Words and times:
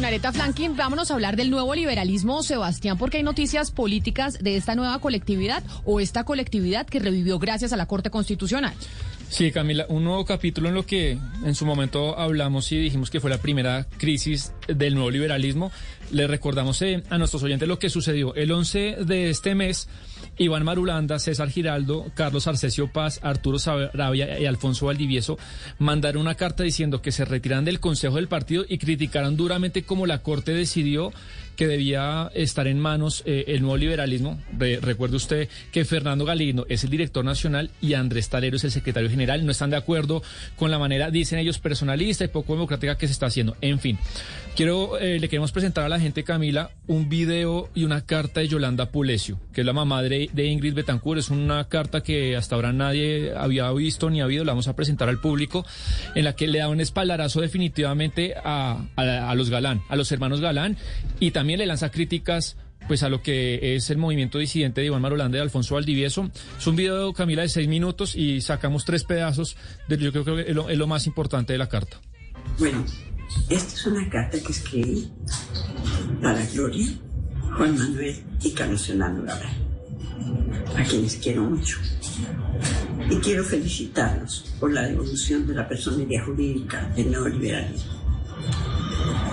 Con 0.00 0.06
Aretha 0.06 0.32
Franklin, 0.32 0.76
vámonos 0.76 1.10
a 1.10 1.14
hablar 1.14 1.36
del 1.36 1.50
nuevo 1.50 1.74
liberalismo, 1.74 2.42
Sebastián, 2.42 2.96
porque 2.96 3.18
hay 3.18 3.22
noticias 3.22 3.70
políticas 3.70 4.38
de 4.38 4.56
esta 4.56 4.74
nueva 4.74 4.98
colectividad 4.98 5.62
o 5.84 6.00
esta 6.00 6.24
colectividad 6.24 6.86
que 6.86 7.00
revivió 7.00 7.38
gracias 7.38 7.74
a 7.74 7.76
la 7.76 7.84
Corte 7.84 8.08
Constitucional. 8.08 8.72
Sí, 9.28 9.52
Camila, 9.52 9.84
un 9.90 10.04
nuevo 10.04 10.24
capítulo 10.24 10.70
en 10.70 10.74
lo 10.74 10.86
que 10.86 11.18
en 11.44 11.54
su 11.54 11.66
momento 11.66 12.18
hablamos 12.18 12.72
y 12.72 12.78
dijimos 12.78 13.10
que 13.10 13.20
fue 13.20 13.28
la 13.28 13.42
primera 13.42 13.86
crisis 13.98 14.54
del 14.68 14.94
nuevo 14.94 15.10
liberalismo. 15.10 15.70
Le 16.10 16.26
recordamos 16.26 16.80
eh, 16.80 17.02
a 17.10 17.18
nuestros 17.18 17.42
oyentes 17.42 17.68
lo 17.68 17.78
que 17.78 17.90
sucedió 17.90 18.34
el 18.34 18.50
11 18.50 19.04
de 19.04 19.28
este 19.28 19.54
mes. 19.54 19.86
Iván 20.38 20.64
Marulanda, 20.64 21.18
César 21.18 21.50
Giraldo, 21.50 22.06
Carlos 22.14 22.46
Arcesio 22.46 22.90
Paz, 22.92 23.20
Arturo 23.22 23.58
Sarabia 23.58 24.38
y 24.38 24.46
Alfonso 24.46 24.86
Valdivieso 24.86 25.38
mandaron 25.78 26.22
una 26.22 26.34
carta 26.34 26.62
diciendo 26.62 27.02
que 27.02 27.12
se 27.12 27.24
retiran 27.24 27.64
del 27.64 27.80
Consejo 27.80 28.16
del 28.16 28.28
Partido 28.28 28.64
y 28.68 28.78
criticaron 28.78 29.36
duramente 29.36 29.82
cómo 29.82 30.06
la 30.06 30.22
Corte 30.22 30.52
decidió 30.52 31.12
que 31.56 31.66
debía 31.66 32.30
estar 32.34 32.66
en 32.66 32.78
manos 32.78 33.22
eh, 33.26 33.44
el 33.48 33.60
nuevo 33.60 33.76
liberalismo. 33.76 34.38
recuerde 34.58 35.16
usted 35.16 35.48
que 35.72 35.84
Fernando 35.84 36.24
Galindo 36.24 36.66
es 36.68 36.84
el 36.84 36.90
director 36.90 37.24
nacional 37.24 37.70
y 37.80 37.94
Andrés 37.94 38.28
Talero 38.28 38.56
es 38.56 38.64
el 38.64 38.70
secretario 38.70 39.10
general. 39.10 39.44
No 39.44 39.52
están 39.52 39.70
de 39.70 39.76
acuerdo 39.76 40.22
con 40.56 40.70
la 40.70 40.78
manera, 40.78 41.10
dicen 41.10 41.38
ellos, 41.38 41.58
personalista 41.58 42.24
y 42.24 42.28
poco 42.28 42.54
democrática 42.54 42.96
que 42.96 43.06
se 43.06 43.12
está 43.12 43.26
haciendo. 43.26 43.56
En 43.60 43.78
fin, 43.78 43.98
quiero, 44.56 44.98
eh, 44.98 45.18
le 45.18 45.28
queremos 45.28 45.52
presentar 45.52 45.84
a 45.84 45.88
la 45.88 46.00
gente, 46.00 46.24
Camila, 46.24 46.70
un 46.86 47.08
video 47.08 47.68
y 47.74 47.84
una 47.84 48.06
carta 48.06 48.40
de 48.40 48.48
Yolanda 48.48 48.86
Pulesio, 48.86 49.38
que 49.52 49.60
es 49.60 49.66
la 49.66 49.72
mamá 49.72 50.02
de, 50.02 50.30
Ingrid 50.34 50.74
Betancourt. 50.74 51.18
Es 51.18 51.30
una 51.30 51.68
carta 51.68 52.02
que 52.02 52.36
hasta 52.36 52.54
ahora 52.54 52.72
nadie 52.72 53.32
había 53.36 53.70
visto 53.72 54.10
ni 54.10 54.20
ha 54.20 54.24
habido. 54.24 54.44
La 54.44 54.52
vamos 54.52 54.68
a 54.68 54.76
presentar 54.76 55.08
al 55.08 55.20
público, 55.20 55.66
en 56.14 56.24
la 56.24 56.34
que 56.34 56.46
le 56.46 56.58
da 56.58 56.68
un 56.68 56.80
espaldarazo 56.80 57.40
definitivamente 57.40 58.34
a, 58.42 58.84
a 58.96 59.34
los 59.34 59.50
Galán, 59.50 59.82
a 59.88 59.96
los 59.96 60.10
hermanos 60.12 60.40
Galán 60.40 60.76
y 61.18 61.32
también 61.32 61.39
le 61.44 61.66
lanza 61.66 61.90
críticas 61.90 62.56
pues 62.86 63.02
a 63.02 63.08
lo 63.08 63.22
que 63.22 63.76
es 63.76 63.90
el 63.90 63.98
movimiento 63.98 64.38
disidente 64.38 64.80
de 64.80 64.88
Iván 64.88 65.02
Marolanda 65.02 65.38
y 65.38 65.40
Alfonso 65.40 65.74
Valdivieso. 65.74 66.30
Es 66.58 66.66
un 66.66 66.76
video, 66.76 67.12
Camila, 67.12 67.42
de 67.42 67.48
seis 67.48 67.68
minutos 67.68 68.16
y 68.16 68.40
sacamos 68.40 68.84
tres 68.84 69.04
pedazos 69.04 69.56
de 69.88 69.98
yo 69.98 70.12
creo 70.12 70.24
que 70.24 70.50
es 70.50 70.54
lo, 70.54 70.86
más 70.86 71.06
importante 71.06 71.52
de 71.52 71.58
la 71.58 71.68
carta. 71.68 72.00
Bueno, 72.58 72.84
esta 73.48 73.74
es 73.74 73.86
una 73.86 74.08
carta 74.08 74.38
que 74.40 74.52
escribí 74.52 75.08
para 76.22 76.44
Gloria, 76.46 76.88
Juan 77.56 77.78
Manuel 77.78 78.16
y 78.42 78.50
Carlos 78.52 78.86
Fernando 78.86 79.22
Gabriel, 79.22 79.54
a 80.76 80.82
quienes 80.82 81.16
quiero 81.16 81.44
mucho. 81.44 81.78
Y 83.08 83.16
quiero 83.16 83.44
felicitarlos 83.44 84.52
por 84.58 84.72
la 84.72 84.82
devolución 84.82 85.46
de 85.46 85.54
la 85.54 85.68
personería 85.68 86.24
jurídica 86.24 86.88
del 86.96 87.10
neoliberalismo 87.10 87.99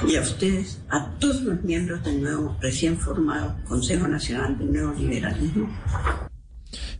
y 0.05 0.15
a 0.15 0.21
ustedes, 0.21 0.79
a 0.89 1.11
todos 1.19 1.41
los 1.41 1.63
miembros 1.63 2.03
del 2.03 2.21
nuevo, 2.21 2.57
recién 2.61 2.97
formado 2.97 3.55
Consejo 3.67 4.07
Nacional 4.07 4.57
del 4.57 4.71
Nuevo 4.71 4.93
Liberalismo. 4.93 5.69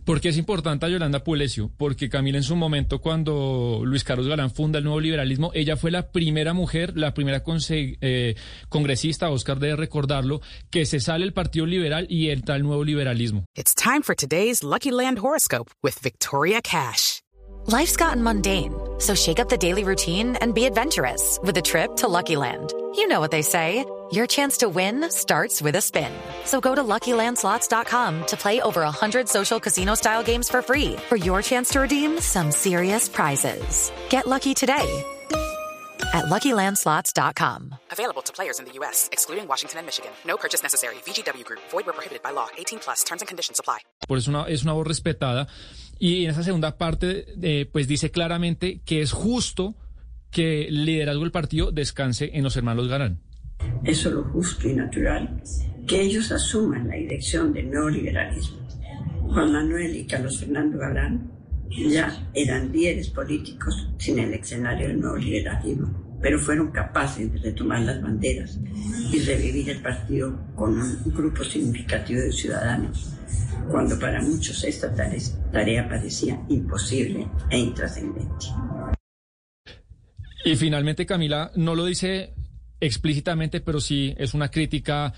¿Por 0.08 0.22
qué 0.22 0.30
es 0.30 0.38
importante 0.38 0.86
a 0.86 0.88
Yolanda 0.88 1.22
Pulesio? 1.22 1.70
Porque 1.76 2.08
Camila 2.08 2.38
en 2.38 2.42
su 2.42 2.56
momento, 2.56 3.00
cuando 3.00 3.82
Luis 3.84 4.04
Carlos 4.04 4.26
Galán 4.26 4.50
funda 4.50 4.78
el 4.78 4.84
nuevo 4.84 5.00
liberalismo, 5.00 5.50
ella 5.52 5.76
fue 5.76 5.90
la 5.90 6.10
primera 6.10 6.54
mujer, 6.54 6.94
la 6.96 7.12
primera 7.12 7.42
eh, 7.68 8.34
congresista, 8.70 9.28
Oscar 9.28 9.58
debe 9.58 9.76
recordarlo, 9.76 10.40
que 10.70 10.86
se 10.86 11.00
sale 11.00 11.26
el 11.26 11.34
Partido 11.34 11.66
Liberal 11.66 12.06
y 12.08 12.30
entra 12.30 12.54
al 12.54 12.62
nuevo 12.62 12.84
liberalismo. 12.84 13.44
It's 13.54 13.74
time 13.74 14.00
for 14.02 14.14
today's 14.14 14.62
Lucky 14.62 14.90
Land 14.90 15.18
Horoscope 15.18 15.70
with 15.82 16.00
Victoria 16.02 16.62
Cash. 16.62 17.20
Life's 17.66 17.96
gotten 17.96 18.22
mundane, 18.22 18.72
so 18.98 19.14
shake 19.14 19.38
up 19.38 19.50
the 19.50 19.58
daily 19.58 19.84
routine 19.84 20.36
and 20.40 20.54
be 20.54 20.64
adventurous 20.64 21.38
with 21.42 21.58
a 21.58 21.62
trip 21.62 21.96
to 21.96 22.08
Lucky 22.08 22.34
Land. 22.34 22.72
You 22.98 23.06
know 23.06 23.20
what 23.20 23.30
they 23.30 23.42
say. 23.42 23.84
Your 24.10 24.26
chance 24.26 24.56
to 24.58 24.68
win 24.68 25.08
starts 25.08 25.62
with 25.62 25.76
a 25.76 25.80
spin. 25.80 26.10
So 26.44 26.60
go 26.60 26.74
to 26.74 26.82
LuckyLandSlots.com 26.82 28.26
to 28.26 28.36
play 28.36 28.60
over 28.60 28.80
100 28.80 29.28
social 29.28 29.60
casino-style 29.60 30.24
games 30.24 30.48
for 30.48 30.62
free 30.62 30.96
for 31.08 31.14
your 31.14 31.40
chance 31.40 31.70
to 31.74 31.78
redeem 31.80 32.18
some 32.18 32.50
serious 32.50 33.08
prizes. 33.08 33.92
Get 34.08 34.26
lucky 34.26 34.52
today 34.52 34.88
at 36.12 36.24
LuckyLandSlots.com. 36.24 37.76
Available 37.92 38.22
to 38.22 38.32
players 38.32 38.58
in 38.58 38.64
the 38.64 38.72
U.S., 38.80 39.08
excluding 39.12 39.46
Washington 39.46 39.78
and 39.78 39.86
Michigan. 39.86 40.10
No 40.26 40.36
purchase 40.36 40.64
necessary. 40.64 40.96
VGW 41.06 41.44
Group. 41.44 41.60
Void 41.70 41.86
where 41.86 41.94
prohibited 41.94 42.24
by 42.24 42.32
law. 42.32 42.48
18 42.58 42.80
plus. 42.80 43.04
Terms 43.04 43.22
and 43.22 43.28
conditions 43.28 43.60
apply. 43.60 43.78
Por 44.08 44.18
eso 44.18 44.30
una, 44.30 44.48
es 44.48 44.64
una 44.64 44.72
voz 44.72 44.88
respetada. 44.88 45.46
Y 46.00 46.24
en 46.24 46.30
esa 46.32 46.42
segunda 46.42 46.76
parte, 46.76 47.26
eh, 47.40 47.66
pues 47.70 47.86
dice 47.86 48.10
claramente 48.10 48.80
que 48.84 49.02
es 49.02 49.12
justo 49.12 49.76
que 50.30 50.68
liderazgo 50.70 51.22
del 51.22 51.32
partido 51.32 51.72
descanse 51.72 52.30
en 52.34 52.44
los 52.44 52.56
hermanos 52.56 52.88
Galán. 52.88 53.20
Eso 53.84 54.08
es 54.08 54.14
lo 54.14 54.24
justo 54.24 54.68
y 54.68 54.74
natural, 54.74 55.42
que 55.86 56.00
ellos 56.00 56.30
asuman 56.32 56.88
la 56.88 56.96
dirección 56.96 57.52
del 57.52 57.70
neoliberalismo. 57.70 58.58
Juan 59.22 59.52
Manuel 59.52 59.96
y 59.96 60.06
Carlos 60.06 60.38
Fernando 60.38 60.78
Galán 60.78 61.30
ya 61.70 62.28
eran 62.34 62.72
líderes 62.72 63.10
políticos 63.10 63.88
sin 63.98 64.18
el 64.18 64.32
escenario 64.34 64.88
del 64.88 65.00
neoliberalismo, 65.00 66.18
pero 66.20 66.38
fueron 66.38 66.70
capaces 66.70 67.32
de 67.32 67.38
retomar 67.38 67.82
las 67.82 68.02
banderas 68.02 68.58
y 69.12 69.20
revivir 69.20 69.70
el 69.70 69.82
partido 69.82 70.38
con 70.54 70.80
un 70.80 71.14
grupo 71.14 71.44
significativo 71.44 72.20
de 72.20 72.32
ciudadanos 72.32 73.18
cuando 73.70 73.98
para 73.98 74.20
muchos 74.22 74.64
esta 74.64 74.92
tarea 75.52 75.88
parecía 75.88 76.40
imposible 76.48 77.28
e 77.50 77.58
intrascendente. 77.58 78.46
Y 80.48 80.56
finalmente, 80.56 81.04
Camila, 81.04 81.50
no 81.56 81.74
lo 81.74 81.84
dice 81.84 82.32
explícitamente, 82.80 83.60
pero 83.60 83.82
sí 83.82 84.14
es 84.16 84.32
una 84.32 84.50
crítica 84.50 85.12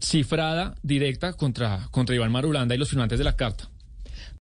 cifrada, 0.00 0.74
directa 0.82 1.34
contra, 1.34 1.88
contra 1.90 2.14
Iván 2.14 2.32
Marulanda 2.32 2.74
y 2.74 2.78
los 2.78 2.88
firmantes 2.88 3.18
de 3.18 3.24
la 3.24 3.36
carta. 3.36 3.68